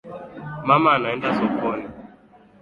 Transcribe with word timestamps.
Mama 0.67 0.91
anaenda 0.93 1.29
sokoni. 1.39 1.85